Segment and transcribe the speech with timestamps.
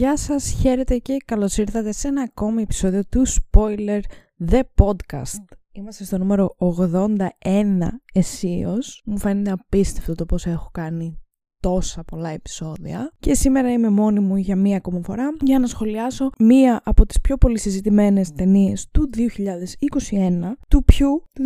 [0.00, 4.00] Γεια σας, χαίρετε και καλώς ήρθατε σε ένα ακόμη επεισόδιο του Spoiler
[4.50, 5.44] The Podcast.
[5.72, 7.26] Είμαστε στο νούμερο 81
[8.12, 9.02] εσείως.
[9.04, 11.18] Μου φαίνεται απίστευτο το πώς έχω κάνει
[11.60, 16.30] τόσα πολλά επεισόδια και σήμερα είμαι μόνη μου για μία ακόμα φορά για να σχολιάσω
[16.38, 19.20] μία από τις πιο πολύ συζητημένες ταινίες του 2021
[20.68, 21.42] του ποιου του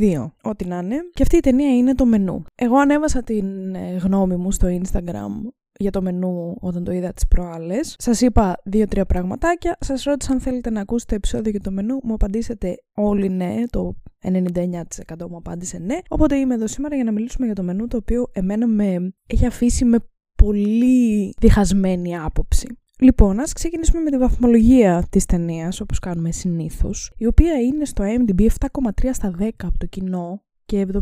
[0.00, 3.96] 2022 ό,τι να είναι και αυτή η ταινία είναι το μενού εγώ ανέβασα την ε,
[3.96, 5.50] γνώμη μου στο Instagram
[5.80, 7.94] για το μενού όταν το είδα τις προάλλες.
[7.98, 9.76] Σας είπα δύο-τρία πραγματάκια.
[9.80, 11.98] Σας ρώτησα αν θέλετε να ακούσετε επεισόδιο για το μενού.
[12.02, 15.98] Μου απαντήσετε όλοι ναι, το 99% μου απάντησε ναι.
[16.08, 19.46] Οπότε είμαι εδώ σήμερα για να μιλήσουμε για το μενού το οποίο εμένα με έχει
[19.46, 19.98] αφήσει με
[20.34, 22.66] πολύ διχασμένη άποψη.
[23.00, 28.04] Λοιπόν, ας ξεκινήσουμε με τη βαθμολογία της ταινίας, όπως κάνουμε συνήθως, η οποία είναι στο
[28.04, 30.98] IMDb 7,3 στα 10 από το κοινό, και 71%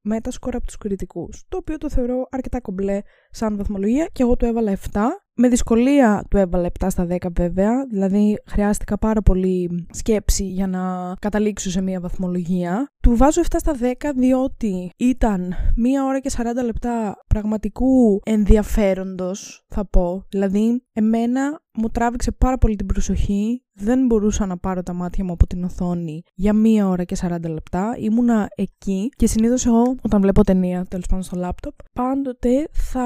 [0.00, 4.44] μέτασκορ από τους κριτικούς, το οποίο το θεωρώ αρκετά κομπλέ σαν βαθμολογία και εγώ του
[4.44, 5.00] έβαλα 7.
[5.34, 11.14] Με δυσκολία του έβαλα 7 στα 10 βέβαια, δηλαδή χρειάστηκα πάρα πολύ σκέψη για να
[11.20, 12.92] καταλήξω σε μια βαθμολογία.
[13.02, 19.86] Του βάζω 7 στα 10 διότι ήταν μία ώρα και 40 λεπτά πραγματικού ενδιαφέροντος θα
[19.86, 20.24] πω.
[20.28, 25.32] Δηλαδή εμένα μου τράβηξε πάρα πολύ την προσοχή δεν μπορούσα να πάρω τα μάτια μου
[25.32, 27.94] από την οθόνη για μία ώρα και 40 λεπτά.
[27.98, 33.04] Ήμουνα εκεί και συνήθως εγώ, όταν βλέπω ταινία, τέλος πάντων στο λάπτοπ, πάντοτε θα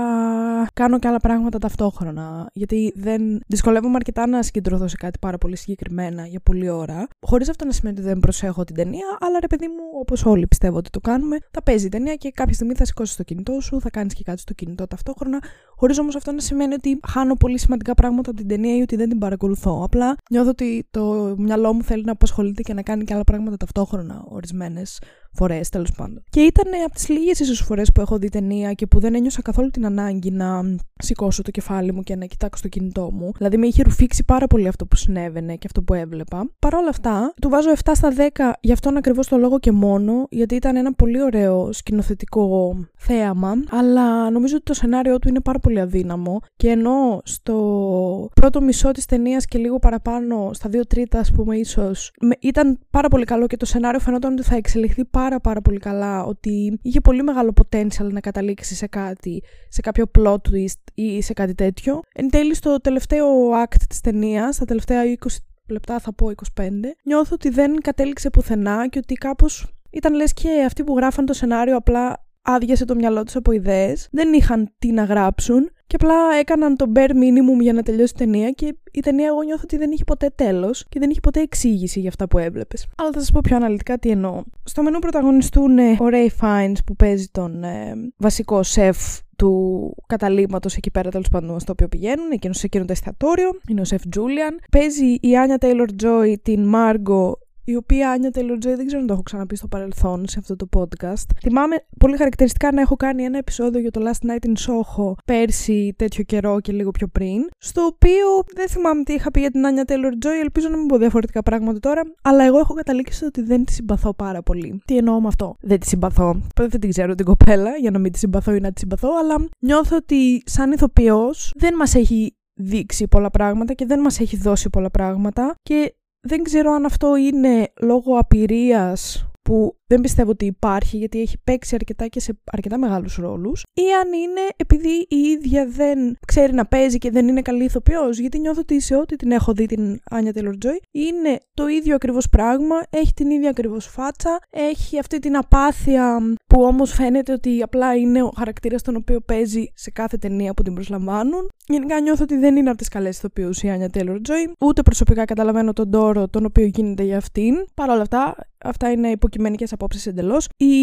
[0.73, 2.51] κάνω και άλλα πράγματα ταυτόχρονα.
[2.53, 7.07] Γιατί δεν δυσκολεύομαι αρκετά να συγκεντρωθώ σε κάτι πάρα πολύ συγκεκριμένα για πολλή ώρα.
[7.21, 10.47] Χωρίς αυτό να σημαίνει ότι δεν προσέχω την ταινία, αλλά ρε παιδί μου, όπως όλοι
[10.47, 13.61] πιστεύω ότι το κάνουμε, θα παίζει η ταινία και κάποια στιγμή θα σηκώσεις το κινητό
[13.61, 15.39] σου, θα κάνεις και κάτι στο κινητό ταυτόχρονα.
[15.77, 18.97] Χωρίς όμως αυτό να σημαίνει ότι χάνω πολύ σημαντικά πράγματα από την ταινία ή ότι
[18.97, 19.83] δεν την παρακολουθώ.
[19.85, 23.57] Απλά νιώθω ότι το μυαλό μου θέλει να απασχολείται και να κάνει και άλλα πράγματα
[23.57, 24.99] ταυτόχρονα ορισμένες
[25.35, 26.23] φορές, τέλος πάντων.
[26.31, 29.43] Και ήταν από τις λίγες ίσως φορές που έχω δει ταινία και που δεν ένιωσα
[29.43, 33.33] καθόλου την ανάγκη να σηκώσω το κεφάλι μου και να κοιτάξω το κινητό μου.
[33.37, 36.51] Δηλαδή με είχε ρουφήξει πάρα πολύ αυτό που συνέβαινε και αυτό που έβλεπα.
[36.59, 40.27] Παρ' όλα αυτά, του βάζω 7 στα 10 γι' αυτόν ακριβώς το λόγο και μόνο,
[40.31, 45.59] γιατί ήταν ένα πολύ ωραίο σκηνοθετικό θέαμα, αλλά νομίζω ότι το σενάριό του είναι πάρα
[45.59, 46.41] πολύ αδύναμο.
[46.57, 51.57] Και ενώ στο πρώτο μισό της ταινίας και λίγο παραπάνω, στα δύο τρίτα, ας πούμε,
[51.57, 55.61] ίσως, ήταν πάρα πολύ καλό και το σενάριο φαινόταν ότι θα εξελιχθεί πάρα πάρα πάρα
[55.61, 60.81] πολύ καλά ότι είχε πολύ μεγάλο potential να καταλήξει σε κάτι, σε κάποιο plot twist
[60.95, 62.01] ή σε κάτι τέτοιο.
[62.15, 63.27] Εν τέλει στο τελευταίο
[63.65, 65.27] act της ταινίας, στα τελευταία 20
[65.69, 66.71] λεπτά θα πω 25,
[67.05, 71.33] νιώθω ότι δεν κατέληξε πουθενά και ότι κάπως ήταν λες και αυτοί που γράφαν το
[71.33, 76.15] σενάριο απλά άδειασε το μυαλό τους από ιδέες, δεν είχαν τι να γράψουν και απλά
[76.41, 79.77] έκαναν το bare minimum για να τελειώσει η ταινία και η ταινία εγώ νιώθω ότι
[79.77, 82.87] δεν είχε ποτέ τέλος και δεν είχε ποτέ εξήγηση για αυτά που έβλεπες.
[82.97, 84.43] Αλλά θα σας πω πιο αναλυτικά τι εννοώ.
[84.65, 88.99] Στο μενού πρωταγωνιστούν ο Ray Fiennes που παίζει τον ε, βασικό σεφ
[89.37, 93.51] του καταλήμματο εκεί πέρα τέλος πάντων στο οποίο πηγαίνουν, εκείνος σε εκείνο το εστιατόριο.
[93.69, 94.59] Είναι ο Σεφ Τζούλιαν.
[94.71, 99.13] Παίζει η Άνια Τέιλορ Τζόι την Μάργκο η οποία Άνια Τελοντζέ δεν ξέρω αν το
[99.13, 101.27] έχω ξαναπεί στο παρελθόν σε αυτό το podcast.
[101.41, 105.95] Θυμάμαι πολύ χαρακτηριστικά να έχω κάνει ένα επεισόδιο για το Last Night in Soho πέρσι
[105.99, 109.67] τέτοιο καιρό και λίγο πιο πριν, στο οποίο δεν θυμάμαι τι είχα πει για την
[109.67, 113.43] Άνια Taylor Joy, ελπίζω να μην πω διαφορετικά πράγματα τώρα, αλλά εγώ έχω καταλήξει ότι
[113.43, 114.83] δεν τη συμπαθώ πάρα πολύ.
[114.85, 116.41] Τι εννοώ με αυτό; Δεν τη συμπαθώ.
[116.57, 119.49] Δεν την ξέρω την κοπέλα για να μην τη συμπαθώ ή να τη συμπαθώ, αλλά
[119.59, 124.71] νιώθω ότι σαν ηθοποιός δεν μας έχει δείξει πολλά πράγματα και δεν μας έχει δώσει
[124.71, 125.95] πολλά πράγματα και
[126.27, 131.75] δεν ξέρω αν αυτό είναι λόγω απειρίας που δεν πιστεύω ότι υπάρχει γιατί έχει παίξει
[131.75, 136.67] αρκετά και σε αρκετά μεγάλους ρόλους ή αν είναι επειδή η ίδια δεν ξέρει να
[136.67, 140.01] παίζει και δεν είναι καλή ηθοποιός γιατί νιώθω ότι σε ό,τι την έχω δει την
[140.11, 145.19] Άνια Taylor Joy είναι το ίδιο ακριβώς πράγμα, έχει την ίδια ακριβώς φάτσα, έχει αυτή
[145.19, 150.17] την απάθεια που όμως φαίνεται ότι απλά είναι ο χαρακτήρας τον οποίο παίζει σε κάθε
[150.17, 151.49] ταινία που την προσλαμβάνουν.
[151.67, 155.25] Γενικά νιώθω ότι δεν είναι από τις καλές ηθοποιούς η Άνια Taylor Joy, ούτε προσωπικά
[155.25, 157.55] καταλαβαίνω τον τόρο τον οποίο γίνεται για αυτήν.
[157.75, 160.49] Παρ' όλα αυτά, αυτά είναι υποκειμενικές απόψεις εντελώς.
[160.57, 160.75] Η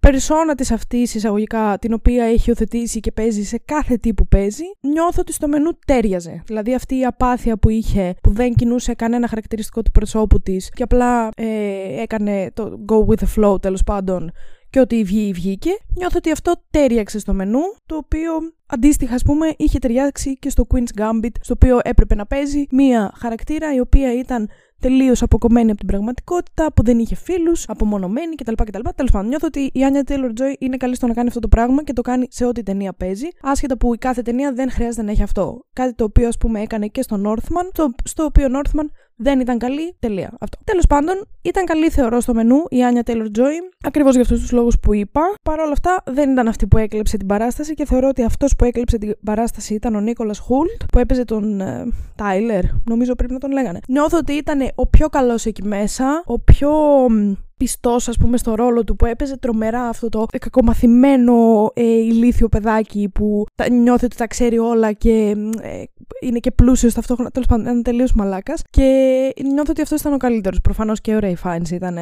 [0.00, 4.64] περσόνα της αυτής εισαγωγικά, την οποία έχει υιοθετήσει και παίζει σε κάθε τι που παίζει,
[4.80, 6.42] νιώθω ότι στο μενού τέριαζε.
[6.46, 10.82] Δηλαδή αυτή η απάθεια που είχε, που δεν κινούσε κανένα χαρακτηριστικό του προσώπου της και
[10.82, 14.32] απλά ε, έκανε το go with the flow τέλος πάντων
[14.70, 15.70] και ότι βγει βγήκε.
[15.96, 18.32] Νιώθω ότι αυτό τέριαξε στο μενού, το οποίο
[18.66, 23.12] αντίστοιχα, ας πούμε, είχε ταιριάξει και στο Queen's Gambit, στο οποίο έπρεπε να παίζει μία
[23.16, 24.48] χαρακτήρα η οποία ήταν
[24.80, 28.52] τελείως αποκομμένη από την πραγματικότητα, που δεν είχε φίλους, απομονωμένη κτλ.
[28.52, 28.88] κτλ.
[28.96, 31.48] Τέλος πάντων, νιώθω ότι η Άνια Taylor Joy είναι καλή στο να κάνει αυτό το
[31.48, 35.02] πράγμα και το κάνει σε ό,τι ταινία παίζει, άσχετα που η κάθε ταινία δεν χρειάζεται
[35.02, 35.64] να έχει αυτό.
[35.72, 38.86] Κάτι το οποίο, ας πούμε, έκανε και στο Northman, στο, στο οποίο Northman
[39.18, 39.96] δεν ήταν καλή.
[39.98, 40.32] Τελεία.
[40.40, 40.58] Αυτό.
[40.64, 44.52] Τέλος πάντων, ήταν καλή θεωρώ στο μενού η Άνια Taylor Joy, ακριβώς για αυτούς τους
[44.52, 45.20] λόγους που είπα.
[45.42, 48.64] Παρ' όλα αυτά, δεν ήταν αυτή που έκλεψε την παράσταση και θεωρώ ότι αυτός που
[48.64, 51.62] έκλεψε την παράσταση ήταν ο Νίκολα Χούλτ, που έπαιζε τον
[52.16, 53.78] Τάιλερ, νομίζω πρέπει να τον λέγανε.
[53.88, 56.70] Νιώθω ότι ήταν ο πιο καλός εκεί μέσα, ο πιο
[57.58, 63.08] πιστός, ας πούμε, στο ρόλο του που έπαιζε τρομερά αυτό το κακομαθημένο ε, ηλίθιο παιδάκι
[63.14, 65.82] που τα, νιώθει ότι τα ξέρει όλα και ε,
[66.20, 67.30] είναι και πλούσιος ταυτόχρονα.
[67.30, 68.62] Τέλος πάντων, ήταν τελείως μαλάκας.
[68.70, 68.88] Και
[69.42, 70.60] νιώθω ότι αυτό ήταν ο καλύτερος.
[70.60, 71.96] Προφανώς και ο Ray Fiennes ήταν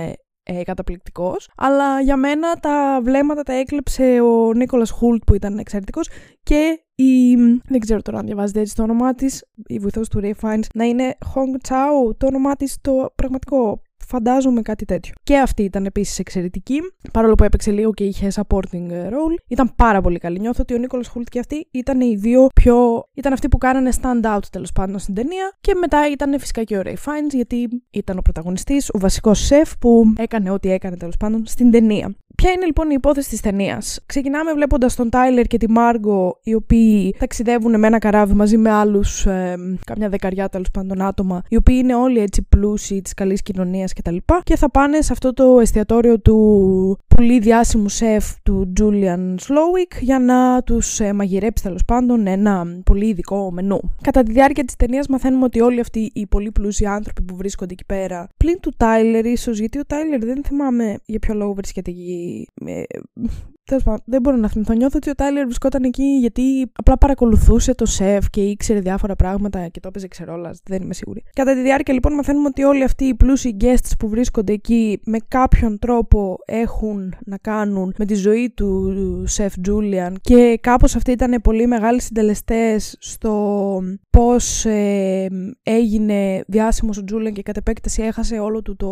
[0.48, 1.48] ε, καταπληκτικός.
[1.56, 6.08] Αλλά για μένα τα βλέμματα τα έκλεψε ο Νίκολας Χούλτ που ήταν εξαιρετικός
[6.42, 7.34] και η.
[7.68, 10.84] Δεν ξέρω τώρα αν διαβάζετε έτσι το όνομά της, η βοηθός του Ray Fiennes, να
[10.84, 15.14] είναι Hong Chao, το όνομά της το πραγματικό Φαντάζομαι κάτι τέτοιο.
[15.22, 16.80] Και αυτή ήταν επίσης εξαιρετική,
[17.12, 19.36] παρόλο που έπαιξε λίγο και είχε supporting role.
[19.48, 20.38] Ήταν πάρα πολύ καλή.
[20.38, 23.08] Νιώθω ότι ο Νίκολας Χούλτ και αυτή ήταν οι δύο πιο.
[23.14, 25.56] ήταν αυτοί που κάνανε stand out τέλος πάντων στην ταινία.
[25.60, 29.78] Και μετά ήταν φυσικά και ο Ray Fiennes, γιατί ήταν ο πρωταγωνιστής, ο βασικός σεφ
[29.78, 32.14] που έκανε ό,τι έκανε τέλος πάντων στην ταινία.
[32.36, 36.54] Ποια είναι λοιπόν η υπόθεση της ταινίας; Ξεκινάμε βλέποντας τον Τάιλερ και τη Μάργκο, οι
[36.54, 41.56] οποίοι ταξιδεύουν με ένα καράβι μαζί με άλλους, ε, καμιά δεκαριά τέλος πάντων άτομα, οι
[41.56, 44.16] οποίοι είναι όλοι έτσι πλούσιοι της καλής κοινωνίας κτλ.
[44.16, 50.00] Και, και θα πάνε σε αυτό το εστιατόριο του πολύ διάσημου σεφ του Julian Slowick
[50.00, 53.80] για να τους ε, μαγειρέψει τέλος πάντων ένα πολύ ειδικό μενού.
[54.02, 57.72] Κατά τη διάρκεια της ταινίας μαθαίνουμε ότι όλοι αυτοί οι πολύ πλούσιοι άνθρωποι που βρίσκονται
[57.72, 61.90] εκεί πέρα, πλην του Τάιλερ ίσως, γιατί ο Τάιλερ δεν θυμάμαι για ποιο λόγο βρίσκεται
[61.90, 62.48] εκεί really
[63.66, 64.74] Τέλος πάντων, δεν μπορώ να θυμηθώ.
[64.74, 69.68] Νιώθω ότι ο Τάιλερ βρισκόταν εκεί γιατί απλά παρακολουθούσε το σεφ και ήξερε διάφορα πράγματα
[69.68, 70.60] και το έπαιζε ξερόλας.
[70.64, 71.22] Δεν είμαι σίγουρη.
[71.32, 75.18] Κατά τη διάρκεια λοιπόν μαθαίνουμε ότι όλοι αυτοί οι πλούσιοι guests που βρίσκονται εκεί με
[75.28, 78.94] κάποιον τρόπο έχουν να κάνουν με τη ζωή του
[79.26, 85.28] σεφ Τζούλιαν και κάπως αυτοί ήταν πολύ μεγάλοι συντελεστές στο πώς ε,
[85.62, 88.88] έγινε διάσημος ο Τζούλιαν και κατ' επέκταση έχασε όλο του, το,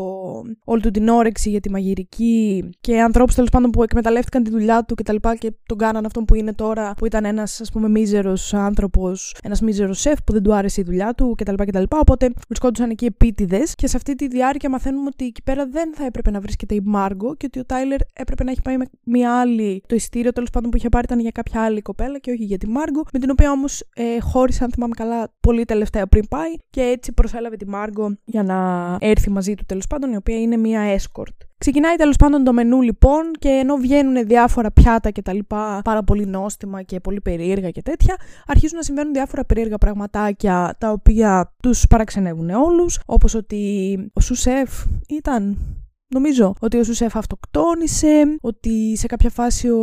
[0.65, 4.63] όλη του την όρεξη για τη μαγειρική και ανθρώπους τέλος πάντων που εκμεταλλεύτηκαν τη δουλειά
[4.64, 5.16] δουλειά του κτλ.
[5.16, 9.37] Και, και τον κάναν αυτόν που είναι τώρα, που ήταν ένας ας πούμε μίζερος άνθρωπος,
[9.43, 11.55] ένας μίζερος σεφ που δεν του άρεσε η δουλειά του κτλ.
[11.55, 11.82] κτλ.
[11.88, 16.05] Οπότε βρισκόντουσαν εκεί επίτηδες και σε αυτή τη διάρκεια μαθαίνουμε ότι εκεί πέρα δεν θα
[16.05, 19.40] έπρεπε να βρίσκεται η Μάργκο και ότι ο Τάιλερ έπρεπε να έχει πάει με μια
[19.40, 19.82] άλλη.
[19.87, 22.58] Το ειστήριο τέλος πάντων που είχε πάρει ήταν για κάποια άλλη κοπέλα και όχι για
[22.58, 26.52] τη Μάργκο, με την οποία όμως ε, χώρισε, αν θυμάμαι καλά, πολύ τελευταία πριν πάει
[26.70, 28.58] και έτσι προσέλαβε τη Μάργκο για να
[29.00, 31.37] έρθει μαζί του τέλος πάντων, η οποία είναι μια escort.
[31.64, 36.02] Ξεκινάει τέλος πάντων το μενού λοιπόν και ενώ βγαίνουν διάφορα πιάτα και τα λοιπά, πάρα
[36.02, 38.16] πολύ νόστιμα και πολύ περίεργα και τέτοια,
[38.46, 44.84] αρχίζουν να συμβαίνουν διάφορα περίεργα πραγματάκια τα οποία τους παραξενεύουν όλους, όπως ότι ο Σουσέφ
[45.08, 45.56] ήταν
[46.09, 49.81] Νομίζω ότι ο Σεφ αυτοκτόνησε, ότι σε κάποια φάση ο,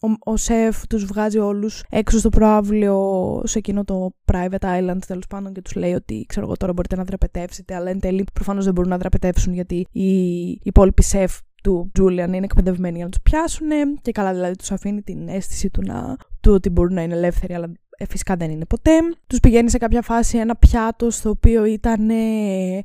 [0.00, 5.26] ο, ο Σεφ τους βγάζει όλους έξω στο προάβλιο σε εκείνο το private island τέλος
[5.26, 8.64] πάντων και τους λέει ότι ξέρω εγώ τώρα μπορείτε να δραπετεύσετε αλλά εν τέλει προφανώς
[8.64, 13.20] δεν μπορούν να δραπετεύσουν γιατί οι υπόλοιποι Σεφ του Τζούλιαν είναι εκπαιδευμένοι για να τους
[13.22, 13.68] πιάσουν
[14.02, 17.54] και καλά δηλαδή τους αφήνει την αίσθηση του, να, του ότι μπορούν να είναι ελεύθεροι
[17.54, 18.90] αλλά ε, φυσικά δεν είναι ποτέ.
[19.26, 22.10] Τους πηγαίνει σε κάποια φάση ένα πιάτο στο οποίο ήταν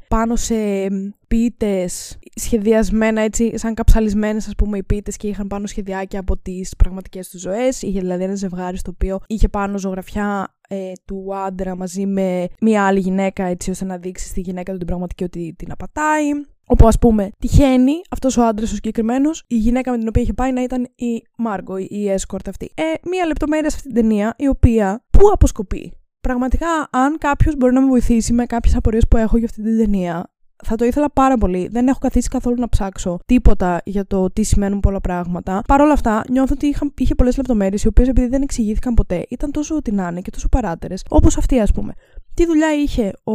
[0.08, 0.56] πάνω σε
[1.28, 6.76] πίτες σχεδιασμένα έτσι σαν καψαλισμένες ας πούμε οι πίτες και είχαν πάνω σχεδιάκια από τις
[6.78, 7.82] πραγματικές τους ζωές.
[7.82, 12.86] Είχε δηλαδή ένα ζευγάρι στο οποίο είχε πάνω ζωγραφιά ε, του άντρα μαζί με μια
[12.86, 16.30] άλλη γυναίκα έτσι ώστε να δείξει στη γυναίκα του την πραγματική ότι την απατάει.
[16.72, 20.34] Όπου ας πούμε τυχαίνει αυτός ο άντρας ο συγκεκριμένος, η γυναίκα με την οποία είχε
[20.34, 22.72] πάει να ήταν η Μάργκο, η escort αυτή.
[22.76, 25.94] Ε, μία λεπτομέρεια σε αυτή την ταινία, η οποία πού αποσκοπεί.
[26.22, 29.78] Πραγματικά, αν κάποιος μπορεί να με βοηθήσει με κάποιες απορίες που έχω για αυτή την
[29.78, 30.32] ταινία,
[30.66, 31.68] θα το ήθελα πάρα πολύ.
[31.68, 35.62] Δεν έχω καθίσει καθόλου να ψάξω τίποτα για το τι σημαίνουν πολλά πράγματα.
[35.68, 39.26] Παρ' όλα αυτά, νιώθω ότι είχα, είχε πολλές λεπτομέρειες, οι οποίες επειδή δεν εξηγήθηκαν ποτέ,
[39.30, 41.04] ήταν τόσο ότι να είναι και τόσο παράτερες.
[41.10, 41.94] Όπως αυτή, ας πούμε.
[42.34, 43.34] Τι δουλειά είχε ο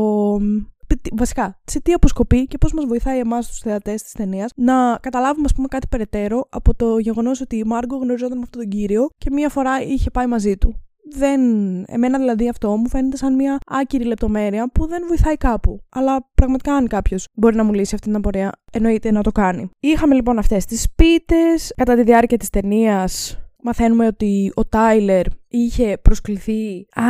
[1.13, 5.45] βασικά, σε τι αποσκοπεί και πώς μας βοηθάει εμάς τους θεατές της ταινίας να καταλάβουμε,
[5.45, 9.09] ας πούμε, κάτι περαιτέρω από το γεγονός ότι η Μάργκο γνωριζόταν με αυτόν τον κύριο
[9.19, 10.79] και μία φορά είχε πάει μαζί του.
[11.17, 11.41] Δεν.
[11.87, 15.81] Εμένα δηλαδή αυτό μου φαίνεται σαν μια άκυρη λεπτομέρεια που δεν βοηθάει κάπου.
[15.89, 19.71] Αλλά πραγματικά, αν κάποιος μπορεί να μου λύσει αυτή την απορία, εννοείται να το κάνει.
[19.81, 21.73] Είχαμε λοιπόν αυτές τις πίτες.
[21.77, 26.87] Κατά τη διάρκεια της ταινίας, μαθαίνουμε ότι ο Τάιλερ είχε προσκληθεί.
[27.01, 27.05] Α,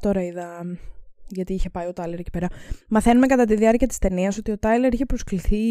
[0.00, 0.66] τώρα είδα
[1.34, 2.46] γιατί είχε πάει ο Τάιλερ εκεί πέρα.
[2.88, 5.64] Μαθαίνουμε κατά τη διάρκεια της ταινίας ότι ο Τάιλερ είχε προσκληθεί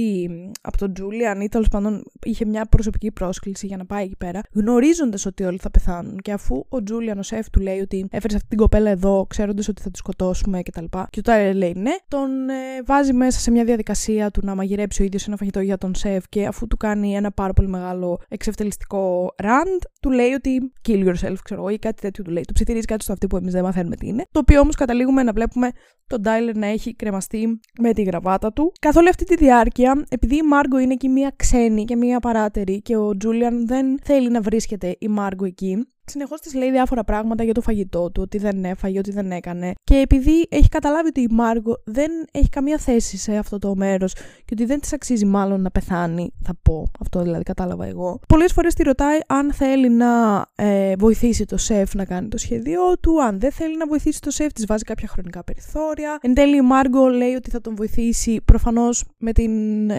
[0.62, 4.41] από τον Τζούλιαν ή τέλος πάντων είχε μια προσωπική πρόσκληση για να πάει εκεί πέρα,
[4.53, 6.17] γνωρίζοντας ότι όλοι θα πεθάνουν.
[6.17, 9.67] Και αφού ο Τζούλιαν, ο σεφ του λέει ότι έφερες αυτή την κοπέλα εδώ, ξέροντας
[9.67, 10.84] ότι θα τη σκοτώσουμε κτλ.
[10.84, 14.55] Και, και ο Τάιλερ λέει ναι, τον ε, βάζει μέσα σε μια διαδικασία του να
[14.55, 17.67] μαγειρέψει ο ίδιος ένα φαγητό για τον σεφ και αφού του κάνει ένα πάρα πολύ
[17.67, 22.43] μεγάλο εξευτελιστικό ραντ, του λέει ότι kill yourself, ξέρω εγώ, ή κάτι τέτοιο του λέει.
[22.43, 24.25] Του ψιθυρίζει κάτι στο αυτή που εμείς δεν μαθαίνουμε τι είναι.
[24.32, 25.72] Το οποίο όμως καταλήγουμε να βλέπουμε βλέπουμε
[26.07, 28.72] τον Τάιλερ να έχει κρεμαστεί με τη γραβάτα του.
[28.79, 32.81] Καθ' όλη αυτή τη διάρκεια, επειδή η Μάργκο είναι εκεί μία ξένη και μία παράτερη
[32.81, 37.43] και ο Τζούλιαν δεν θέλει να βρίσκεται η Μάργκο εκεί, Συνεχώς της λέει διάφορα πράγματα
[37.43, 39.74] για το φαγητό του, ότι δεν έφαγε, ότι δεν έκανε.
[39.83, 44.13] Και επειδή έχει καταλάβει ότι η Μάργο δεν έχει καμία θέση σε αυτό το μέρος
[44.13, 48.19] και ότι δεν της αξίζει μάλλον να πεθάνει, θα πω, αυτό δηλαδή κατάλαβα εγώ.
[48.27, 52.98] Πολλές φορές τη ρωτάει αν θέλει να ε, βοηθήσει το σεφ να κάνει το σχέδιό
[53.00, 56.17] του, αν δεν θέλει να βοηθήσει το σεφ, της βάζει κάποια χρονικά περιθώρια.
[56.22, 59.31] Εν τέλει η Μάργο λέει ότι θα τον βοηθήσει προφανώς με,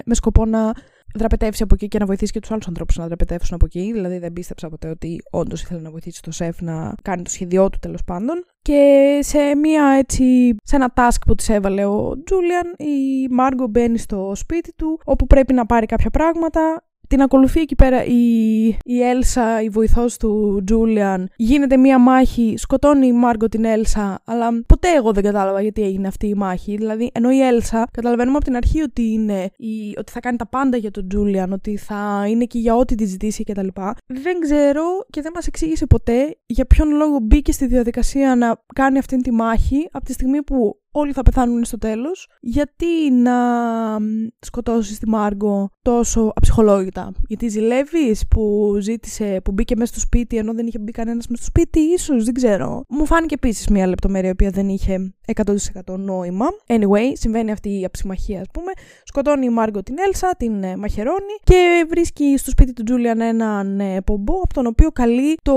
[0.04, 0.72] με σκοπό να
[1.14, 3.92] δραπετεύσει από εκεί και να βοηθήσει και τους άλλους ανθρώπους να δραπετεύσουν από εκεί.
[3.92, 7.70] Δηλαδή δεν πίστεψα ποτέ ότι όντως ήθελε να βοηθήσει το σεφ να κάνει το σχέδιό
[7.70, 8.44] του τέλος πάντων.
[8.62, 13.98] Και σε μία έτσι, σε ένα task που της έβαλε ο Τζούλιαν, η Μάργκο μπαίνει
[13.98, 19.02] στο σπίτι του, όπου πρέπει να πάρει κάποια πράγματα την ακολουθεί εκεί πέρα η, η
[19.02, 21.28] Έλσα, η βοηθός του Τζούλιαν.
[21.36, 26.08] Γίνεται μία μάχη, σκοτώνει η Μάργκο την Έλσα, αλλά ποτέ εγώ δεν κατάλαβα γιατί έγινε
[26.08, 26.76] αυτή η μάχη.
[26.76, 30.46] Δηλαδή, ενώ η Έλσα, καταλαβαίνουμε από την αρχή ότι, είναι η, ότι θα κάνει τα
[30.46, 33.66] πάντα για τον Τζούλιαν, ότι θα είναι εκεί για ό,τι τη ζητήσει κτλ.
[34.06, 38.98] Δεν ξέρω και δεν μας εξήγησε ποτέ για ποιον λόγο μπήκε στη διαδικασία να κάνει
[38.98, 43.34] αυτή τη μάχη από τη στιγμή που όλοι θα πεθάνουν στο τέλος, γιατί να
[44.38, 50.54] σκοτώσεις τη Μάργκο τόσο αψυχολόγητα; Γιατί ζηλεύεις που ζήτησε, που μπήκε μέσα στο σπίτι ενώ
[50.54, 52.84] δεν είχε μπει κανένας μέσα στο σπίτι, ίσως, δεν ξέρω.
[52.88, 56.46] Μου φάνηκε επίσης μια λεπτομέρεια η οποία δεν είχε 100% νόημα.
[56.66, 58.72] Anyway, συμβαίνει αυτή η αψημαχία, ας πούμε.
[59.16, 63.80] Σκοτώνει η Μάργκο την Έλσα, την ε, μαχαιρώνει και βρίσκει στο σπίτι του Τζούλιαν έναν
[63.80, 65.54] ε, πομπό, από τον οποίο καλεί το,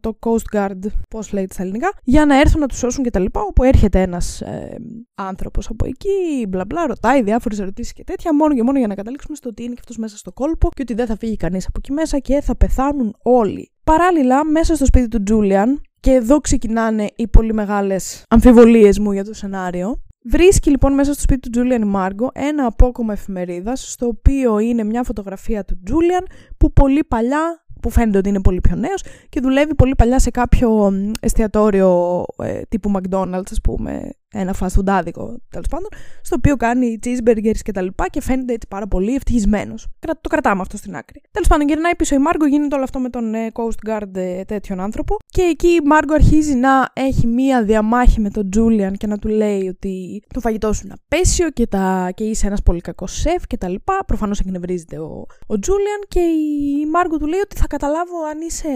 [0.00, 0.78] το Coast Guard,
[1.10, 3.24] πώς λέγεται στα ελληνικά, για να έρθουν να τους σώσουν κτλ.
[3.32, 4.76] Όπου έρχεται ένας ε,
[5.14, 8.94] άνθρωπος από εκεί, μπλα μπλα, ρωτάει διάφορες ερωτήσεις και τέτοια, μόνο και μόνο για να
[8.94, 11.66] καταλήξουμε στο ότι είναι και αυτός μέσα στο κόλπο και ότι δεν θα φύγει κανείς
[11.66, 13.70] από εκεί μέσα και θα πεθάνουν όλοι.
[13.84, 19.24] Παράλληλα, μέσα στο σπίτι του Τζούλιαν, και εδώ ξεκινάνε οι πολύ μεγάλες αμφιβολίες μου για
[19.24, 19.98] το σενάριο.
[20.26, 24.84] Βρίσκει λοιπόν μέσα στο σπίτι του Τζούλιαν η Μάργκο ένα απόκομμα εφημερίδα, στο οποίο είναι
[24.84, 26.26] μια φωτογραφία του Τζούλιαν
[26.56, 30.30] που πολύ παλιά που φαίνεται ότι είναι πολύ πιο νέος και δουλεύει πολύ παλιά σε
[30.30, 35.88] κάποιο εστιατόριο ε, τύπου McDonald's ας πούμε ένα fast food άδικο τέλος πάντων,
[36.22, 39.88] στο οποίο κάνει cheeseburgers και τα λοιπά και φαίνεται έτσι πάρα πολύ ευτυχισμένος.
[40.20, 41.20] Το κρατάμε αυτό στην άκρη.
[41.30, 44.44] Τέλος πάντων, γυρνάει πίσω η Μάργκο, γίνεται όλο αυτό με τον ε, Coast Guard ε,
[44.44, 45.16] τέτοιον άνθρωπο.
[45.26, 49.28] Και εκεί η Μάργκο αρχίζει να έχει μία διαμάχη με τον Τζούλιαν και να του
[49.28, 52.10] λέει ότι το φαγητό σου είναι απέσιο και, τα...
[52.14, 54.04] και είσαι ένας πολύ κακός σεφ και τα λοιπά.
[54.06, 58.68] Προφανώς εκνευρίζεται ο, ο Τζούλιαν και η Μάργκο του λέει ότι θα καταλάβω αν είσαι.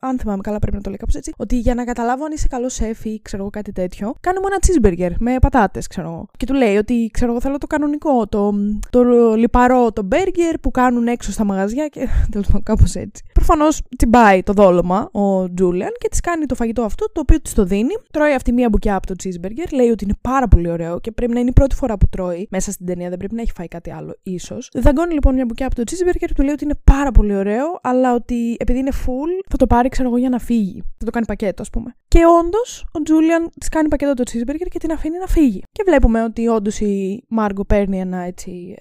[0.00, 1.32] Αν θυμάμαι καλά, πρέπει να το λέει κάπως έτσι.
[1.36, 4.46] Ότι για να καταλάβω αν είσαι καλός σεφ ή ξέρω εγώ κάτι τέτοιο, κάνε μου
[4.46, 6.26] ένα cheeseburger με πατάτες, ξέρω εγώ.
[6.36, 8.54] Και του λέει ότι ξέρω εγώ θέλω το κανονικό, το,
[8.90, 9.02] το
[9.34, 13.22] λιπαρό, το μπέργκερ που κάνουν έξω στα μαγαζιά και τέλος πάντων κάπως έτσι.
[13.32, 17.54] Προφανώς τσιμπάει το δόλωμα ο Τζούλιαν και της κάνει το φαγητό αυτό, το οποίο της
[17.54, 17.94] το δίνει.
[18.10, 21.32] Τρώει αυτή μία μπουκιά από το cheeseburger, λέει ότι είναι πάρα πολύ ωραίο και πρέπει
[21.32, 23.68] να είναι η πρώτη φορά που τρώει μέσα στην ταινία, δεν πρέπει να έχει φάει
[23.68, 24.70] κάτι άλλο, ίσως.
[24.74, 28.14] Δαγκώνει λοιπόν μια μπουκιά από το cheeseburger, του λέει ότι είναι πάρα πολύ ωραίο, αλλά
[28.14, 30.82] ότι επειδή είναι full θα το πάρει, ξέρω εγώ, για να φύγει.
[30.98, 31.94] Θα το κάνει πακέτο, ας πούμε.
[32.08, 35.62] Και όντως ο Τζούλιαν της κάνει πακέτο το cheeseburger και την αφήνει να φύγει.
[35.72, 38.74] Και βλέπουμε ότι όντως η Μάργκο παίρνει ένα έτσι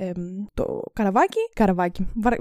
[0.53, 2.33] το καραβάκι, καραβάκι, βαρ,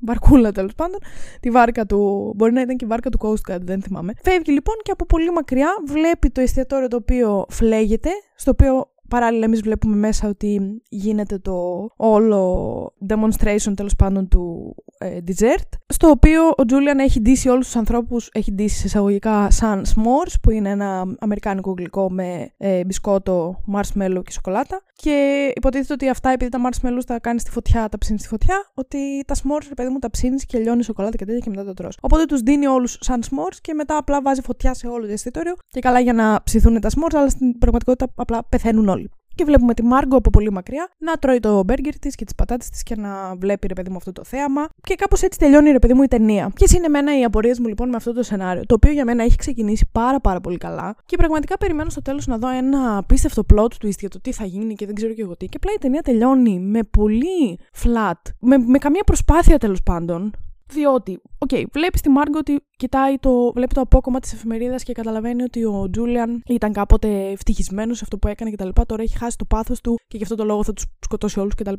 [0.00, 0.98] βαρκούλα τέλος πάντων,
[1.40, 4.12] τη βάρκα του, μπορεί να ήταν και η βάρκα του Coast Guard, δεν θυμάμαι.
[4.22, 9.44] Φεύγει λοιπόν και από πολύ μακριά βλέπει το εστιατόριο το οποίο φλέγεται, στο οποίο Παράλληλα,
[9.44, 16.42] εμείς βλέπουμε μέσα ότι γίνεται το όλο demonstration τέλος πάντων του ε, dessert, στο οποίο
[16.56, 21.16] ο Τζούλιαν έχει ντύσει όλους τους ανθρώπους, έχει ντύσει εισαγωγικά σαν s'mores, που είναι ένα
[21.18, 24.82] αμερικάνικο γλυκό με ε, μπισκότο, marshmallow και σοκολάτα.
[25.02, 28.70] Και υποτίθεται ότι αυτά, επειδή τα marshmallows τα κάνεις στη φωτιά, τα ψήνεις στη φωτιά,
[28.74, 31.64] ότι τα s'mores, ρε παιδί μου, τα ψήνεις και λιώνεις σοκολάτα και τέτοια και μετά
[31.64, 31.98] το τρως.
[32.00, 35.54] Οπότε τους δίνει όλους σαν s'mores και μετά απλά βάζει φωτιά σε όλο το εστιατόριο
[35.68, 39.10] και καλά για να ψηθούν τα s'mores, αλλά στην πραγματικότητα απλά πεθαίνουν όλοι.
[39.38, 42.68] Και βλέπουμε τη Μάργκο από πολύ μακριά να τρώει το μπέργκερ της και τις πατάτες
[42.68, 44.68] της και να βλέπει ρε παιδί μου αυτό το θέαμα.
[44.82, 46.50] Και κάπως έτσι τελειώνει ρε παιδί μου η ταινία.
[46.54, 49.22] Ποιες είναι εμένα οι απορίες μου λοιπόν με αυτό το σενάριο, το οποίο για μένα
[49.22, 50.96] έχει ξεκινήσει πάρα πάρα πολύ καλά.
[51.06, 54.44] Και πραγματικά περιμένω στο τέλος να δω ένα απίστευτο plot twist για το τι θα
[54.44, 55.46] γίνει και δεν ξέρω και εγώ τι.
[55.46, 60.32] Και απλά η ταινία τελειώνει με πολύ flat, με, με καμία προσπάθεια τέλος πάντων
[60.70, 64.92] διότι, οκ, okay, βλέπεις τη Μάργκο ότι κοιτάει το, βλέπει το απόκομμα της εφημερίδας και
[64.92, 68.68] καταλαβαίνει ότι ο Τζούλιαν ήταν κάποτε ευτυχισμένος σε αυτό που έκανε κτλ.
[68.86, 71.54] Τώρα έχει χάσει το πάθος του και γι' αυτό το λόγο θα τους σκοτώσει όλους
[71.54, 71.72] κτλ.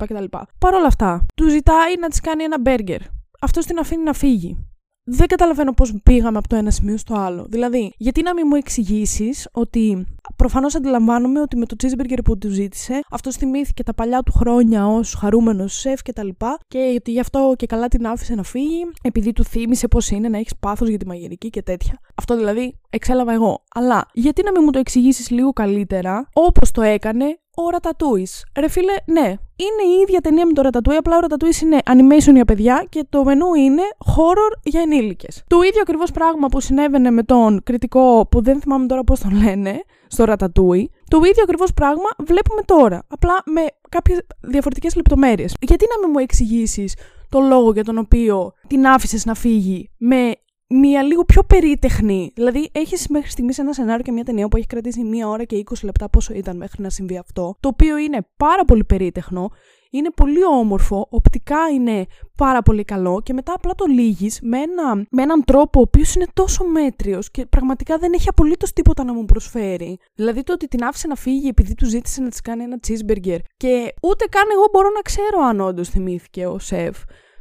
[0.59, 3.01] Παρ' όλα αυτά, του ζητάει να της κάνει ένα μπέργκερ.
[3.41, 4.68] Αυτό την αφήνει να φύγει.
[5.03, 7.45] Δεν καταλαβαίνω πώς πήγαμε από το ένα σημείο στο άλλο.
[7.49, 12.49] Δηλαδή, γιατί να μην μου εξηγήσεις ότι προφανώς αντιλαμβάνομαι ότι με το cheeseburger που του
[12.49, 16.27] ζήτησε, αυτό θυμήθηκε τα παλιά του χρόνια ως χαρούμενος σεφ κτλ.
[16.27, 20.09] Και, και ότι γι' αυτό και καλά την άφησε να φύγει, επειδή του θύμισε πώς
[20.09, 21.99] είναι να έχεις πάθος για τη μαγειρική και τέτοια.
[22.15, 23.63] Αυτό δηλαδή εξέλαβα εγώ.
[23.73, 28.27] Αλλά γιατί να μην μου το εξηγήσεις λίγο καλύτερα, όπως το έκανε ο Ρατατούι.
[28.59, 32.33] Ρε φίλε, ναι, είναι η ίδια ταινία με το Ρατατούι, απλά ο Ρατατούι είναι animation
[32.33, 35.43] για παιδιά και το μενού είναι horror για ενήλικες.
[35.47, 39.43] Το ίδιο ακριβώς πράγμα που συνέβαινε με τον κριτικό, που δεν θυμάμαι τώρα πώς τον
[39.43, 43.03] λένε, στο Ρατατούι, το ίδιο ακριβώς πράγμα βλέπουμε τώρα.
[43.07, 45.55] Απλά με κάποιες διαφορετικές λεπτομέρειες.
[45.61, 46.95] Γιατί να μην μου εξηγήσεις
[47.29, 50.35] το λόγο για τον οποίο την άφησες να φύγει με
[50.69, 52.31] μία λίγο πιο περίτεχνη.
[52.35, 55.63] Δηλαδή, έχεις μέχρι στιγμής ένα σενάριο και μια ταινία που έχει κρατήσει μία ώρα και
[55.69, 57.55] 20 λεπτά, πόσο ήταν μέχρι να συμβεί αυτό.
[57.59, 59.51] Το οποίο είναι πάρα πολύ περίτεχνο,
[59.91, 62.05] είναι πολύ όμορφο, οπτικά είναι
[62.37, 66.15] πάρα πολύ καλό και μετά απλά το λήγεις με, ένα, με έναν τρόπο ο οποίος
[66.15, 69.97] είναι τόσο μέτριος και πραγματικά δεν έχει απολύτως τίποτα να μου προσφέρει.
[70.15, 73.39] Δηλαδή το ότι την άφησε να φύγει επειδή του ζήτησε να της κάνει ένα cheeseburger
[73.57, 76.97] και ούτε καν εγώ μπορώ να ξέρω αν όντως θυμήθηκε ο σεφ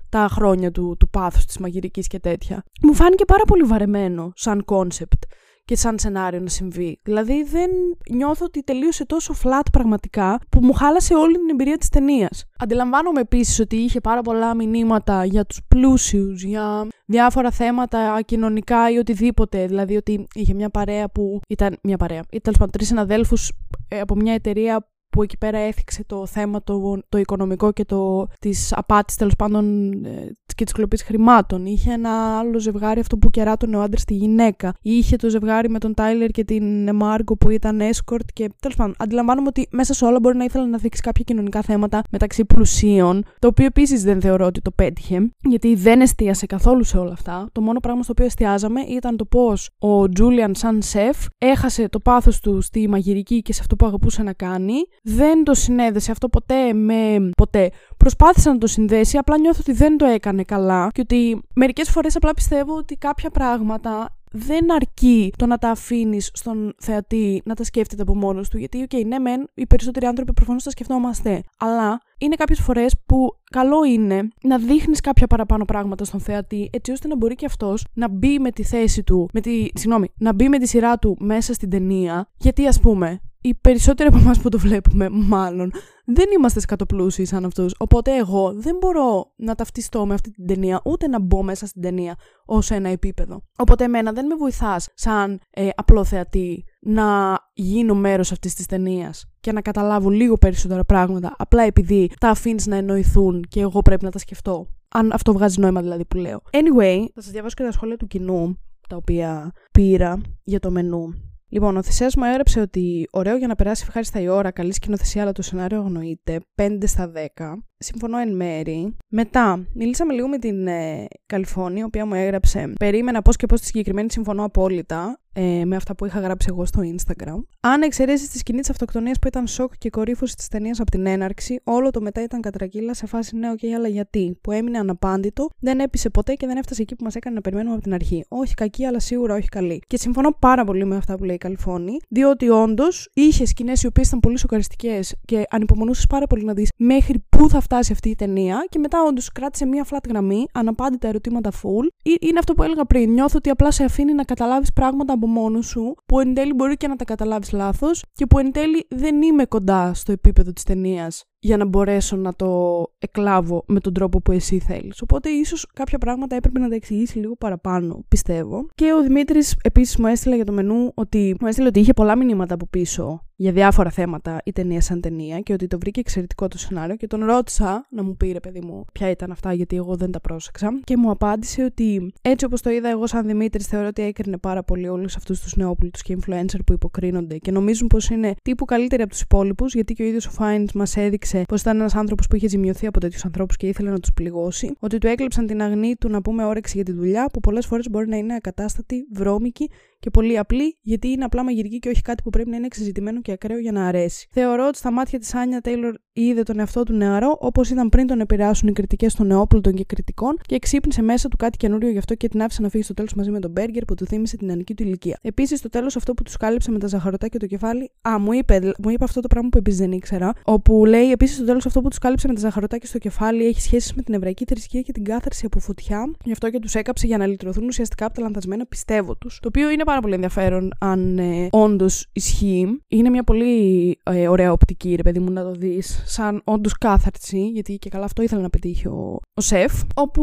[0.08, 2.64] τα χρόνια του, του πάθους της μαγειρικής και τέτοια.
[2.82, 5.22] Μου φάνηκε πάρα πολύ βαρεμένο σαν concept
[5.68, 6.98] και σαν σενάριο να συμβεί.
[7.02, 7.70] Δηλαδή δεν
[8.10, 12.44] νιώθω ότι τελείωσε τόσο flat πραγματικά που μου χάλασε όλη την εμπειρία της ταινίας.
[12.58, 18.98] Αντιλαμβάνομαι επίσης ότι είχε πάρα πολλά μηνύματα για τους πλούσιους, για διάφορα θέματα κοινωνικά ή
[18.98, 19.66] οτιδήποτε.
[19.66, 22.22] Δηλαδή ότι είχε μια παρέα που ήταν μια παρέα.
[22.30, 23.52] Ή τέλος πάντων τρεις συναδέλφους
[23.88, 28.26] ε, από μια εταιρεία που εκεί πέρα έθιξε το θέμα το, το οικονομικό και το,
[28.38, 31.66] της απάτης τέλος πάντων ε, και της κλοπής χρημάτων.
[31.66, 34.74] Είχε ένα άλλο ζευγάρι αυτό που κεράτωνε ο άντρας στη γυναίκα.
[34.82, 38.94] Είχε το ζευγάρι με τον Τάιλερ και την Μάργκο που ήταν escort και τέλος πάντων
[38.98, 43.24] αντιλαμβάνομαι ότι μέσα σε όλα μπορεί να ήθελε να δείξει κάποια κοινωνικά θέματα μεταξύ πλουσίων,
[43.38, 47.48] το οποίο επίσης δεν θεωρώ ότι το πέτυχε, γιατί δεν εστίασε καθόλου σε όλα αυτά.
[47.52, 52.00] Το μόνο πράγμα στο οποίο εστιάζαμε ήταν το πώς ο Τζούλιαν σαν σεφ έχασε το
[52.00, 54.74] πάθος του στη μαγειρική και σε αυτό που αγαπούσε να κάνει
[55.08, 57.70] δεν το συνέδεσε αυτό ποτέ με ποτέ.
[57.96, 62.16] Προσπάθησε να το συνδέσει, απλά νιώθω ότι δεν το έκανε καλά και ότι μερικές φορές
[62.16, 67.64] απλά πιστεύω ότι κάποια πράγματα δεν αρκεί το να τα αφήνεις στον θεατή να τα
[67.64, 68.58] σκέφτεται από μόνος του.
[68.58, 71.42] Γιατί, OK, ναι, μεν, οι περισσότεροι άνθρωποι προφανώς τα σκεφτόμαστε.
[71.58, 76.92] Αλλά είναι κάποιες φορές που καλό είναι να δείχνεις κάποια παραπάνω πράγματα στον θεατή, έτσι
[76.92, 80.34] ώστε να μπορεί και αυτός να μπει με τη θέση του, με τη, συγγνώμη, να
[80.34, 82.28] μπει με τη σειρά του μέσα στην ταινία.
[82.36, 85.72] Γιατί, ας πούμε, οι περισσότεροι από εμάς που το βλέπουμε, μάλλον,
[86.04, 87.74] δεν είμαστε σκατοπλούσιοι σαν αυτούς.
[87.78, 91.82] Οπότε εγώ δεν μπορώ να ταυτιστώ με αυτή την ταινία, ούτε να μπω μέσα στην
[91.82, 93.42] ταινία ως ένα επίπεδο.
[93.56, 99.24] Οπότε εμένα δεν με βοηθάς σαν ε, απλό θεατή να γίνω μέρος αυτής της ταινίας
[99.40, 104.04] και να καταλάβω λίγο περισσότερα πράγματα, απλά επειδή τα αφήνεις να εννοηθούν και εγώ πρέπει
[104.04, 104.66] να τα σκεφτώ.
[104.88, 106.42] Αν αυτό βγάζει νόημα δηλαδή που λέω.
[106.50, 111.27] Anyway, θα σας διαβάσω και τα σχόλια του κοινού, τα οποία πήρα για το μενού.
[111.48, 115.22] Λοιπόν, ο Θησέας μου έγραψε ότι ωραίο για να περάσει ευχάριστα η ώρα, καλή σκηνοθεσία,
[115.22, 116.40] αλλά το σενάριο αγνοείται.
[116.54, 118.96] 5 στα 10 συμφωνώ εν μέρη.
[119.08, 123.60] Μετά, μιλήσαμε λίγο με την ε, Καλυφώνη, η οποία μου έγραψε Περίμενα πώς και πώς
[123.60, 127.42] τη συγκεκριμένη συμφωνώ απόλυτα ε, με αυτά που είχα γράψει εγώ στο Instagram.
[127.60, 131.06] Αν εξαιρέσεις τη σκηνή της αυτοκτονίας που ήταν σοκ και κορύφωση της ταινίας από την
[131.06, 135.48] έναρξη, όλο το μετά ήταν κατρακύλα σε φάση νέο και αλλά γιατί, που έμεινε αναπάντητο,
[135.58, 138.24] δεν έπεισε ποτέ και δεν έφτασε εκεί που μας έκανε να περιμένουμε από την αρχή.
[138.28, 139.82] Όχι κακή, αλλά σίγουρα όχι καλή.
[139.86, 143.86] Και συμφωνώ πάρα πολύ με αυτά που λέει η Καλυφώνη, διότι όντως είχε σκηνές οι
[143.86, 148.08] οποίες ήταν πολύ σοκαριστικές και ανυπομονούσες πάρα πολύ να δεις μέχρι πού θα φτάσει αυτή
[148.08, 151.86] η ταινία και μετά όντως κράτησε μία flat γραμμή, αναπάντητα ερωτήματα full.
[152.20, 153.12] Είναι αυτό που έλεγα πριν.
[153.12, 156.76] Νιώθω ότι απλά σε αφήνει να καταλάβεις πράγματα από μόνος σου, που εν τέλει μπορεί
[156.76, 160.62] και να τα καταλάβεις λάθος και που εν τέλει δεν είμαι κοντά στο επίπεδο της
[160.62, 165.02] ταινίας για να μπορέσω να το εκλάβω με τον τρόπο που εσύ θέλεις.
[165.02, 168.66] Οπότε ίσως κάποια πράγματα έπρεπε να τα εξηγήσει λίγο παραπάνω, πιστεύω.
[168.74, 172.16] Και ο Δημήτρης επίσης μου έστειλε για το μενού ότι μου έστειλε ότι είχε πολλά
[172.16, 176.48] μηνύματα από πίσω για διάφορα θέματα η ταινία σαν ταινία και ότι το βρήκε εξαιρετικό
[176.48, 179.76] το σενάριο και τον ρώτησα να μου πει ρε παιδί μου ποια ήταν αυτά γιατί
[179.76, 183.66] εγώ δεν τα πρόσεξα και μου απάντησε ότι έτσι όπως το είδα εγώ σαν Δημήτρης
[183.66, 187.86] θεωρώ ότι έκρινε πάρα πολύ όλους αυτούς τους νεόπλουτους και influencer που υποκρίνονται και νομίζουν
[187.86, 191.42] πως είναι τύπου καλύτεροι από τους υπόλοιπους γιατί και ο ίδιος ο Φάινς μας έδειξε
[191.48, 194.76] πως ήταν ένας άνθρωπος που είχε ζημιωθεί από τέτοιους ανθρώπους και ήθελε να τους πληγώσει
[194.78, 197.90] ότι του έκλεψαν την αγνή του να πούμε όρεξη για τη δουλειά που πολλές φορές
[197.90, 202.22] μπορεί να είναι ακατάστατη, βρώμικη και πολύ απλή, γιατί είναι απλά μαγειρική και όχι κάτι
[202.22, 204.28] που πρέπει να είναι εξεζητημένο και ακραίο για να αρέσει.
[204.30, 208.06] Θεωρώ ότι στα μάτια της Άνια Τέιλορ είδε τον εαυτό του νεαρό, όπως ήταν πριν
[208.06, 211.98] τον επηρεάσουν οι κριτικές των νεόπλουτων και κριτικών, και ξύπνησε μέσα του κάτι καινούριο γι'
[211.98, 214.36] αυτό και την άφησε να φύγει στο τέλος μαζί με τον Μπέργκερ που του θύμισε
[214.36, 215.18] την ανική του ηλικία.
[215.22, 217.90] Επίσης, στο τέλος αυτό που τους κάλυψε με τα ζαχαρωτά και το κεφάλι.
[218.08, 220.32] Α, μου είπε, μου είπε αυτό το πράγμα που επίσης δεν ήξερα.
[220.44, 223.46] Όπου λέει επίσης στο τέλος αυτό που τους κάλυψε με τα ζαχαρωτά και στο κεφάλι
[223.46, 226.10] έχει σχέσεις με την εβραϊκή θρησκεία και την κάθαρση από φωτιά.
[226.24, 229.38] Γι' αυτό και τους έκαψε για να λυτρωθούν ουσιαστικά από τα λανθασμένα πιστεύω τους.
[229.42, 232.82] Το οποίο είναι πάρα πολύ ενδιαφέρον αν ε, όντως ισχύει.
[232.88, 237.48] Είναι μια πολύ ε, ωραία οπτική, ρε παιδί μου, να το δεις σαν όντως κάθαρση,
[237.48, 239.72] γιατί και καλά αυτό ήθελε να πετύχει ο, ο σεφ.
[239.94, 240.22] Όπου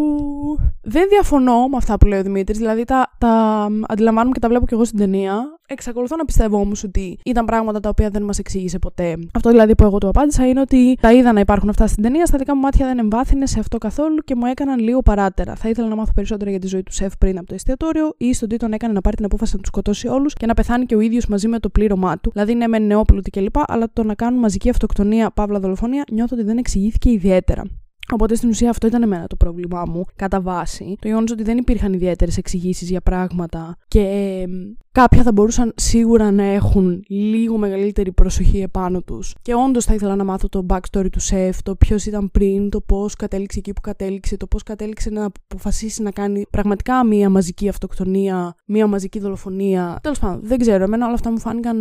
[0.82, 4.66] δεν διαφωνώ με αυτά που λέει ο Δημήτρης, δηλαδή τα, τα αντιλαμβάνομαι και τα βλέπω
[4.66, 5.60] και εγώ στην ταινία.
[5.68, 9.18] Εξακολουθώ να πιστεύω όμως ότι ήταν πράγματα τα οποία δεν μας εξήγησε ποτέ.
[9.34, 12.26] Αυτό δηλαδή που εγώ του απάντησα είναι ότι τα είδα να υπάρχουν αυτά στην ταινία,
[12.26, 15.56] στα δικά μου μάτια δεν εμβάθυνε σε αυτό καθόλου και μου έκαναν λίγο παράτερα.
[15.56, 18.34] Θα ήθελα να μάθω περισσότερα για τη ζωή του σεφ πριν από το εστιατόριο ή
[18.34, 20.86] στον τι τον έκανε να πάρει την απόφαση να τους σκοτώσει όλους και να πεθάνει
[20.86, 22.32] και ο ίδιος μαζί με το πλήρωμά του.
[22.32, 23.56] Δηλαδή, ναι, με νεόπλουτοι κλπ.
[23.68, 27.64] Αλλά το να κάνουν μαζική αυτοκτονία, παύλα δολοφονία, νιώθω ότι δεν εξηγήθηκε ιδιαίτερα.
[28.12, 30.96] Οπότε στην ουσία αυτό ήταν εμένα το πρόβλημά μου κατά βάση.
[31.00, 34.46] Το γεγονός ότι δεν υπήρχαν ιδιαίτερες εξηγήσεις για πράγματα και ε,
[34.92, 39.36] κάποια θα μπορούσαν σίγουρα να έχουν λίγο μεγαλύτερη προσοχή επάνω τους.
[39.42, 42.82] Και όντως θα ήθελα να μάθω το backstory του σεφ, το ποιος ήταν πριν, το
[42.82, 47.70] πώς κατέληξε εκεί που κατέληξε, το πώς κατέληξε να αποφασίσει να κάνει πραγματικά μία μαζική
[47.70, 50.00] αυτοκτονία, μία μαζική δολοφονία.
[50.02, 50.84] Τέλος πάντων, δεν ξέρω.
[50.84, 51.78] Εμένα όλα αυτά μου φάνηκαν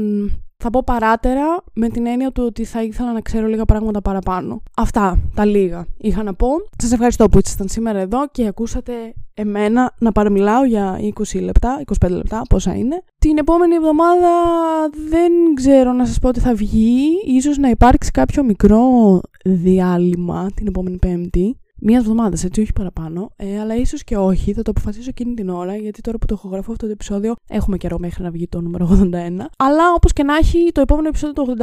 [0.57, 4.63] θα πω παράτερα με την έννοια του ότι θα ήθελα να ξέρω λίγα πράγματα παραπάνω.
[4.77, 6.49] Αυτά τα λίγα είχα να πω.
[6.79, 8.93] Σας ευχαριστώ που ήσασταν σήμερα εδώ και ακούσατε
[9.35, 10.99] εμένα να παραμιλάω για
[11.33, 13.03] 20 λεπτά, 25 λεπτά, πόσα είναι.
[13.19, 14.31] Την επόμενη εβδομάδα
[15.09, 17.07] δεν ξέρω να σας πω ότι θα βγει.
[17.27, 18.81] Ίσως να υπάρξει κάποιο μικρό
[19.45, 23.31] διάλειμμα την επόμενη πέμπτη μία εβδομάδα, έτσι, όχι παραπάνω.
[23.37, 26.35] Ε, αλλά ίσως και όχι, θα το αποφασίσω εκείνη την ώρα, γιατί τώρα που το
[26.39, 29.17] έχω γραφώ αυτό το επεισόδιο, έχουμε καιρό μέχρι να βγει το νούμερο 81.
[29.57, 31.55] Αλλά όπως και να έχει, το επόμενο επεισόδιο το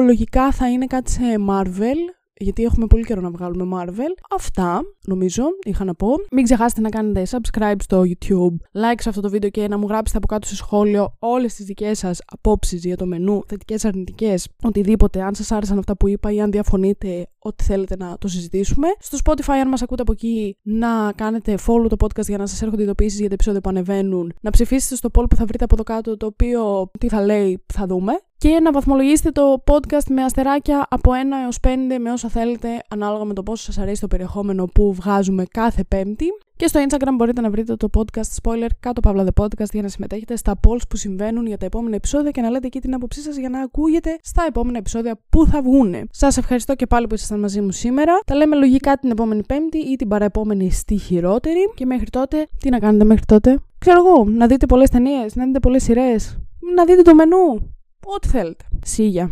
[0.00, 4.22] 82 λογικά θα είναι κάτι σε Marvel γιατί έχουμε πολύ καιρό να βγάλουμε Marvel.
[4.30, 6.08] Αυτά, νομίζω, είχα να πω.
[6.30, 9.86] Μην ξεχάσετε να κάνετε subscribe στο YouTube, like σε αυτό το βίντεο και να μου
[9.86, 14.48] γράψετε από κάτω σε σχόλιο όλες τις δικές σας απόψεις για το μενού, θετικές, αρνητικές,
[14.62, 15.22] οτιδήποτε.
[15.22, 18.88] Αν σας άρεσαν αυτά που είπα ή αν διαφωνείτε, ό,τι θέλετε να το συζητήσουμε.
[18.98, 22.62] Στο Spotify, αν μας ακούτε από εκεί, να κάνετε follow το podcast για να σας
[22.62, 24.32] έρχονται ειδοποιήσεις για τα επεισόδια που ανεβαίνουν.
[24.40, 27.64] Να ψηφίσετε στο poll που θα βρείτε από εδώ κάτω, το οποίο τι θα λέει,
[27.72, 31.68] θα δούμε και να βαθμολογήσετε το podcast με αστεράκια από 1 έως 5
[32.00, 36.26] με όσα θέλετε ανάλογα με το πόσο σας αρέσει το περιεχόμενο που βγάζουμε κάθε πέμπτη.
[36.56, 39.88] Και στο Instagram μπορείτε να βρείτε το podcast spoiler κάτω παύλα the podcast για να
[39.88, 43.20] συμμετέχετε στα polls που συμβαίνουν για τα επόμενα επεισόδια και να λέτε εκεί την άποψή
[43.20, 46.04] σας για να ακούγεται στα επόμενα επεισόδια που θα βγούνε.
[46.10, 48.18] Σας ευχαριστώ και πάλι που ήσασταν μαζί μου σήμερα.
[48.26, 51.72] Τα λέμε λογικά την επόμενη πέμπτη ή την παραεπόμενη στη χειρότερη.
[51.74, 55.44] Και μέχρι τότε, τι να κάνετε μέχρι τότε; Ξέρω εγώ, να δείτε πολλές ταινίες, να
[55.44, 56.38] δείτε πολλές σειρές,
[56.76, 57.71] να δείτε το μενού.
[58.06, 58.64] Ό,τι θέλετε.
[58.84, 59.30] Σίγια.